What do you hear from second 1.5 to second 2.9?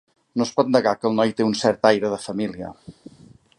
cert aire de família.